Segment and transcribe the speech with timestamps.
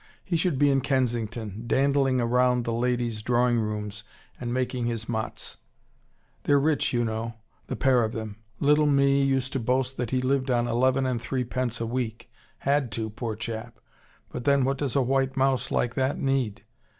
[0.25, 4.03] He should be in Kensington, dandling round the ladies' drawing rooms
[4.39, 5.57] and making his mots.
[6.41, 7.35] They're rich, you know,
[7.67, 8.37] the pair of them.
[8.59, 12.31] Little Mee used to boast that he lived on eleven and three pence a week.
[12.57, 13.79] Had to, poor chap.
[14.31, 16.63] But then what does a white mouse like that need?